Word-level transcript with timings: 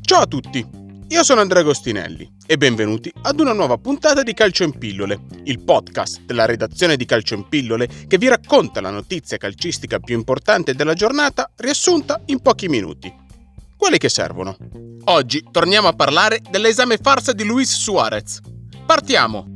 Ciao 0.00 0.22
a 0.22 0.26
tutti, 0.26 0.66
io 1.08 1.22
sono 1.22 1.42
Andrea 1.42 1.60
Agostinelli 1.60 2.36
e 2.46 2.56
benvenuti 2.56 3.12
ad 3.22 3.38
una 3.38 3.52
nuova 3.52 3.76
puntata 3.76 4.22
di 4.22 4.32
Calcio 4.32 4.64
in 4.64 4.78
Pillole, 4.78 5.20
il 5.44 5.62
podcast 5.62 6.22
della 6.22 6.46
redazione 6.46 6.96
di 6.96 7.04
Calcio 7.04 7.34
in 7.34 7.46
Pillole 7.50 7.86
che 8.06 8.16
vi 8.16 8.28
racconta 8.28 8.80
la 8.80 8.90
notizia 8.90 9.36
calcistica 9.36 9.98
più 9.98 10.16
importante 10.16 10.74
della 10.74 10.94
giornata 10.94 11.50
riassunta 11.56 12.22
in 12.26 12.40
pochi 12.40 12.68
minuti. 12.68 13.12
Quelli 13.76 13.98
che 13.98 14.08
servono. 14.08 14.56
Oggi 15.04 15.44
torniamo 15.50 15.88
a 15.88 15.92
parlare 15.92 16.40
dell'esame 16.48 16.96
farsa 16.96 17.32
di 17.32 17.44
Luis 17.44 17.76
Suarez. 17.76 18.40
Partiamo! 18.86 19.51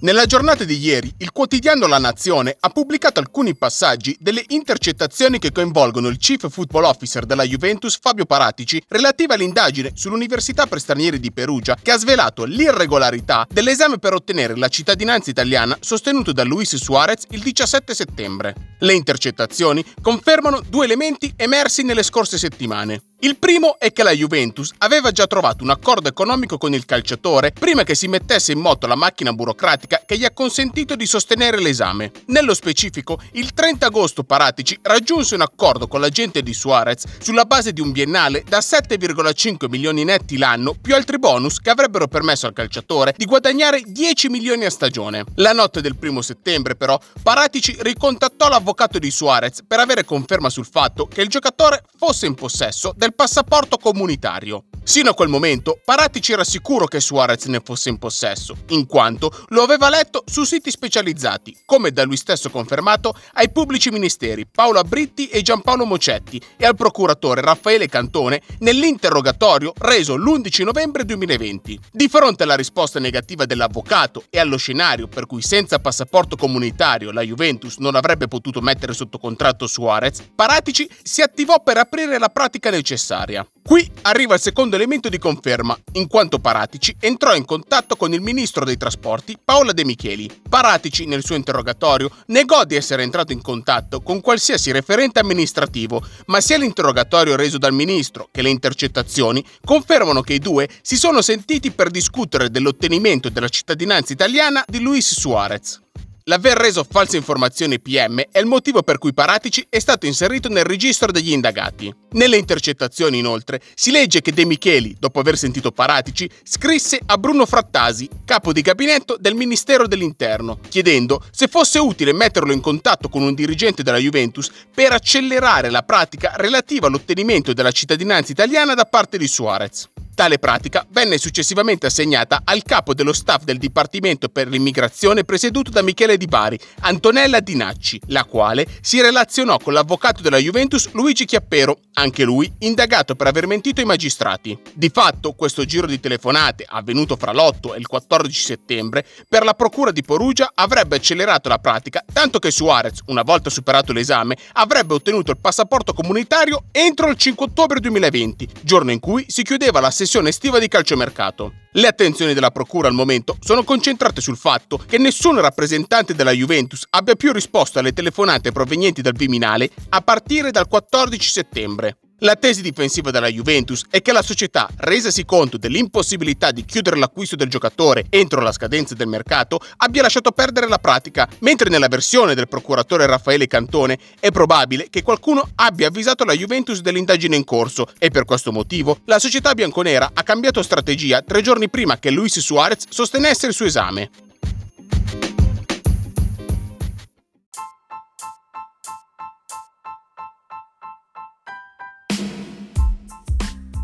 Nella 0.00 0.26
giornata 0.26 0.64
di 0.64 0.76
ieri, 0.76 1.10
il 1.18 1.32
quotidiano 1.32 1.86
La 1.86 1.96
Nazione 1.96 2.54
ha 2.60 2.68
pubblicato 2.68 3.18
alcuni 3.18 3.56
passaggi 3.56 4.14
delle 4.20 4.44
intercettazioni 4.48 5.38
che 5.38 5.52
coinvolgono 5.52 6.08
il 6.08 6.18
Chief 6.18 6.50
Football 6.50 6.84
Officer 6.84 7.24
della 7.24 7.44
Juventus 7.44 7.98
Fabio 7.98 8.26
Paratici 8.26 8.82
relative 8.88 9.32
all'indagine 9.32 9.92
sull'Università 9.94 10.66
per 10.66 10.80
stranieri 10.80 11.18
di 11.18 11.32
Perugia 11.32 11.78
che 11.80 11.92
ha 11.92 11.98
svelato 11.98 12.44
l'irregolarità 12.44 13.46
dell'esame 13.50 13.98
per 13.98 14.12
ottenere 14.12 14.54
la 14.54 14.68
cittadinanza 14.68 15.30
italiana 15.30 15.78
sostenuto 15.80 16.32
da 16.32 16.44
Luis 16.44 16.76
Suarez 16.76 17.24
il 17.30 17.40
17 17.40 17.94
settembre. 17.94 18.54
Le 18.80 18.92
intercettazioni 18.92 19.82
confermano 20.02 20.60
due 20.68 20.84
elementi 20.84 21.32
emersi 21.36 21.82
nelle 21.82 22.02
scorse 22.02 22.36
settimane. 22.36 23.05
Il 23.20 23.38
primo 23.38 23.78
è 23.78 23.94
che 23.94 24.02
la 24.02 24.10
Juventus 24.10 24.72
aveva 24.76 25.10
già 25.10 25.26
trovato 25.26 25.64
un 25.64 25.70
accordo 25.70 26.06
economico 26.06 26.58
con 26.58 26.74
il 26.74 26.84
calciatore 26.84 27.50
prima 27.50 27.82
che 27.82 27.94
si 27.94 28.08
mettesse 28.08 28.52
in 28.52 28.60
moto 28.60 28.86
la 28.86 28.94
macchina 28.94 29.32
burocratica 29.32 30.02
che 30.04 30.18
gli 30.18 30.24
ha 30.26 30.32
consentito 30.32 30.94
di 30.94 31.06
sostenere 31.06 31.58
l'esame. 31.58 32.12
Nello 32.26 32.52
specifico, 32.52 33.18
il 33.32 33.54
30 33.54 33.86
agosto 33.86 34.22
Paratici 34.22 34.78
raggiunse 34.82 35.34
un 35.34 35.40
accordo 35.40 35.88
con 35.88 36.00
l'agente 36.00 36.42
di 36.42 36.52
Suarez 36.52 37.04
sulla 37.18 37.46
base 37.46 37.72
di 37.72 37.80
un 37.80 37.90
biennale 37.90 38.44
da 38.46 38.58
7,5 38.58 39.66
milioni 39.70 40.04
netti 40.04 40.36
l'anno 40.36 40.76
più 40.78 40.94
altri 40.94 41.18
bonus 41.18 41.58
che 41.58 41.70
avrebbero 41.70 42.08
permesso 42.08 42.46
al 42.46 42.52
calciatore 42.52 43.14
di 43.16 43.24
guadagnare 43.24 43.80
10 43.80 44.28
milioni 44.28 44.66
a 44.66 44.70
stagione. 44.70 45.24
La 45.36 45.54
notte 45.54 45.80
del 45.80 45.96
primo 45.96 46.20
settembre, 46.20 46.76
però, 46.76 47.00
Paratici 47.22 47.74
ricontattò 47.80 48.50
l'avvocato 48.50 48.98
di 48.98 49.10
Suarez 49.10 49.62
per 49.66 49.80
avere 49.80 50.04
conferma 50.04 50.50
sul 50.50 50.68
fatto 50.70 51.06
che 51.06 51.22
il 51.22 51.28
giocatore 51.28 51.82
fosse 51.96 52.26
in 52.26 52.34
possesso 52.34 52.92
del 52.94 53.14
passaporto 53.16 53.78
comunitario. 53.78 54.66
Sino 54.88 55.10
a 55.10 55.14
quel 55.14 55.28
momento, 55.28 55.80
Paratici 55.84 56.30
era 56.30 56.44
sicuro 56.44 56.86
che 56.86 57.00
Suarez 57.00 57.46
ne 57.46 57.60
fosse 57.62 57.88
in 57.88 57.98
possesso, 57.98 58.56
in 58.68 58.86
quanto 58.86 59.32
lo 59.48 59.62
aveva 59.62 59.88
letto 59.88 60.22
su 60.24 60.44
siti 60.44 60.70
specializzati, 60.70 61.62
come 61.64 61.90
da 61.90 62.04
lui 62.04 62.16
stesso 62.16 62.50
confermato 62.50 63.12
ai 63.32 63.50
pubblici 63.50 63.90
ministeri 63.90 64.46
Paolo 64.46 64.78
Abritti 64.78 65.26
e 65.26 65.42
Giampaolo 65.42 65.84
Mocetti 65.84 66.40
e 66.56 66.64
al 66.64 66.76
procuratore 66.76 67.40
Raffaele 67.40 67.88
Cantone 67.88 68.40
nell'interrogatorio 68.60 69.72
reso 69.76 70.14
l'11 70.14 70.62
novembre 70.62 71.04
2020. 71.04 71.80
Di 71.90 72.06
fronte 72.06 72.44
alla 72.44 72.54
risposta 72.54 73.00
negativa 73.00 73.44
dell'avvocato 73.44 74.22
e 74.30 74.38
allo 74.38 74.56
scenario 74.56 75.08
per 75.08 75.26
cui 75.26 75.42
senza 75.42 75.80
passaporto 75.80 76.36
comunitario 76.36 77.10
la 77.10 77.22
Juventus 77.22 77.78
non 77.78 77.96
avrebbe 77.96 78.28
potuto 78.28 78.60
mettere 78.60 78.92
sotto 78.92 79.18
contratto 79.18 79.66
Suarez, 79.66 80.22
Paratici 80.32 80.88
si 81.02 81.22
attivò 81.22 81.60
per 81.60 81.76
aprire 81.76 82.20
la 82.20 82.28
pratica 82.28 82.70
necessaria. 82.70 83.44
Qui 83.66 83.90
arriva 84.02 84.34
il 84.34 84.40
secondo 84.40 84.76
elemento 84.76 85.08
di 85.08 85.18
conferma, 85.18 85.76
in 85.94 86.06
quanto 86.06 86.38
Paratici 86.38 86.94
entrò 87.00 87.34
in 87.34 87.44
contatto 87.44 87.96
con 87.96 88.12
il 88.12 88.20
ministro 88.20 88.64
dei 88.64 88.76
trasporti 88.76 89.36
Paola 89.44 89.72
De 89.72 89.84
Micheli. 89.84 90.30
Paratici, 90.48 91.04
nel 91.04 91.24
suo 91.24 91.34
interrogatorio, 91.34 92.08
negò 92.26 92.62
di 92.62 92.76
essere 92.76 93.02
entrato 93.02 93.32
in 93.32 93.42
contatto 93.42 94.02
con 94.02 94.20
qualsiasi 94.20 94.70
referente 94.70 95.18
amministrativo, 95.18 96.00
ma 96.26 96.40
sia 96.40 96.58
l'interrogatorio 96.58 97.34
reso 97.34 97.58
dal 97.58 97.72
ministro 97.72 98.28
che 98.30 98.40
le 98.40 98.50
intercettazioni 98.50 99.44
confermano 99.64 100.20
che 100.20 100.34
i 100.34 100.38
due 100.38 100.68
si 100.80 100.96
sono 100.96 101.20
sentiti 101.20 101.72
per 101.72 101.90
discutere 101.90 102.50
dell'ottenimento 102.50 103.30
della 103.30 103.48
cittadinanza 103.48 104.12
italiana 104.12 104.62
di 104.64 104.78
Luis 104.78 105.12
Suarez. 105.12 105.85
L'aver 106.28 106.56
reso 106.56 106.82
false 106.82 107.16
informazioni 107.16 107.78
PM 107.78 108.20
è 108.32 108.40
il 108.40 108.46
motivo 108.46 108.82
per 108.82 108.98
cui 108.98 109.14
Paratici 109.14 109.64
è 109.68 109.78
stato 109.78 110.06
inserito 110.06 110.48
nel 110.48 110.64
registro 110.64 111.12
degli 111.12 111.30
indagati. 111.30 111.94
Nelle 112.14 112.36
intercettazioni, 112.36 113.18
inoltre, 113.18 113.60
si 113.76 113.92
legge 113.92 114.20
che 114.20 114.32
De 114.32 114.44
Micheli, 114.44 114.96
dopo 114.98 115.20
aver 115.20 115.38
sentito 115.38 115.70
Paratici, 115.70 116.28
scrisse 116.42 116.98
a 117.06 117.16
Bruno 117.16 117.46
Frattasi, 117.46 118.08
capo 118.24 118.52
di 118.52 118.60
gabinetto 118.60 119.16
del 119.20 119.36
Ministero 119.36 119.86
dell'Interno, 119.86 120.58
chiedendo 120.68 121.22
se 121.30 121.46
fosse 121.46 121.78
utile 121.78 122.12
metterlo 122.12 122.52
in 122.52 122.60
contatto 122.60 123.08
con 123.08 123.22
un 123.22 123.32
dirigente 123.32 123.84
della 123.84 123.98
Juventus 123.98 124.50
per 124.74 124.90
accelerare 124.90 125.70
la 125.70 125.84
pratica 125.84 126.32
relativa 126.34 126.88
all'ottenimento 126.88 127.52
della 127.52 127.70
cittadinanza 127.70 128.32
italiana 128.32 128.74
da 128.74 128.84
parte 128.84 129.16
di 129.16 129.28
Suarez. 129.28 129.88
Tale 130.16 130.38
pratica 130.38 130.86
venne 130.92 131.18
successivamente 131.18 131.84
assegnata 131.84 132.40
al 132.42 132.62
capo 132.62 132.94
dello 132.94 133.12
staff 133.12 133.42
del 133.42 133.58
Dipartimento 133.58 134.30
per 134.30 134.48
l'immigrazione 134.48 135.24
presieduto 135.24 135.70
da 135.70 135.82
Michele 135.82 136.16
Di 136.16 136.24
Bari, 136.24 136.58
Antonella 136.80 137.40
Dinacci, 137.40 138.00
la 138.06 138.24
quale 138.24 138.66
si 138.80 139.02
relazionò 139.02 139.58
con 139.58 139.74
l'avvocato 139.74 140.22
della 140.22 140.38
Juventus 140.38 140.88
Luigi 140.92 141.26
Chiappero, 141.26 141.80
anche 141.92 142.24
lui 142.24 142.50
indagato 142.60 143.14
per 143.14 143.26
aver 143.26 143.46
mentito 143.46 143.82
ai 143.82 143.86
magistrati. 143.86 144.58
Di 144.72 144.88
fatto, 144.88 145.32
questo 145.32 145.66
giro 145.66 145.86
di 145.86 146.00
telefonate, 146.00 146.64
avvenuto 146.66 147.16
fra 147.16 147.34
l'8 147.34 147.74
e 147.74 147.78
il 147.78 147.86
14 147.86 148.40
settembre, 148.40 149.04
per 149.28 149.44
la 149.44 149.52
procura 149.52 149.90
di 149.90 150.02
Perugia 150.02 150.50
avrebbe 150.54 150.96
accelerato 150.96 151.50
la 151.50 151.58
pratica, 151.58 152.02
tanto 152.10 152.38
che 152.38 152.50
Suarez, 152.50 153.00
una 153.08 153.22
volta 153.22 153.50
superato 153.50 153.92
l'esame, 153.92 154.38
avrebbe 154.54 154.94
ottenuto 154.94 155.30
il 155.30 155.38
passaporto 155.38 155.92
comunitario 155.92 156.64
entro 156.72 157.10
il 157.10 157.18
5 157.18 157.44
ottobre 157.44 157.80
2020, 157.80 158.48
giorno 158.62 158.92
in 158.92 158.98
cui 158.98 159.26
si 159.28 159.42
chiudeva 159.42 159.78
la 159.78 159.90
sessione 159.90 160.04
sessione 160.06 160.28
estiva 160.28 160.60
di 160.60 160.68
calciomercato. 160.68 161.52
Le 161.72 161.88
attenzioni 161.88 162.32
della 162.32 162.52
Procura 162.52 162.86
al 162.86 162.94
momento 162.94 163.36
sono 163.40 163.64
concentrate 163.64 164.20
sul 164.20 164.36
fatto 164.36 164.78
che 164.78 164.98
nessun 164.98 165.40
rappresentante 165.40 166.14
della 166.14 166.30
Juventus 166.30 166.86
abbia 166.90 167.16
più 167.16 167.32
risposto 167.32 167.80
alle 167.80 167.92
telefonate 167.92 168.52
provenienti 168.52 169.02
dal 169.02 169.14
Viminale 169.14 169.68
a 169.90 170.00
partire 170.00 170.52
dal 170.52 170.68
14 170.68 171.28
settembre. 171.28 171.98
La 172.20 172.34
tesi 172.34 172.62
difensiva 172.62 173.10
della 173.10 173.28
Juventus 173.28 173.84
è 173.90 174.00
che 174.00 174.10
la 174.10 174.22
società, 174.22 174.70
resasi 174.76 175.26
conto 175.26 175.58
dell'impossibilità 175.58 176.50
di 176.50 176.64
chiudere 176.64 176.96
l'acquisto 176.96 177.36
del 177.36 177.50
giocatore 177.50 178.06
entro 178.08 178.40
la 178.40 178.52
scadenza 178.52 178.94
del 178.94 179.06
mercato, 179.06 179.60
abbia 179.76 180.00
lasciato 180.00 180.32
perdere 180.32 180.66
la 180.66 180.78
pratica, 180.78 181.28
mentre 181.40 181.68
nella 181.68 181.88
versione 181.88 182.34
del 182.34 182.48
procuratore 182.48 183.04
Raffaele 183.04 183.46
Cantone 183.46 183.98
è 184.18 184.30
probabile 184.30 184.88
che 184.88 185.02
qualcuno 185.02 185.46
abbia 185.56 185.88
avvisato 185.88 186.24
la 186.24 186.32
Juventus 186.32 186.80
dell'indagine 186.80 187.36
in 187.36 187.44
corso 187.44 187.86
e 187.98 188.08
per 188.08 188.24
questo 188.24 188.50
motivo 188.50 189.00
la 189.04 189.18
società 189.18 189.52
bianconera 189.52 190.12
ha 190.14 190.22
cambiato 190.22 190.62
strategia 190.62 191.20
tre 191.20 191.42
giorni 191.42 191.68
prima 191.68 191.98
che 191.98 192.10
Luis 192.10 192.38
Suarez 192.38 192.84
sostenesse 192.88 193.46
il 193.46 193.52
suo 193.52 193.66
esame. 193.66 194.08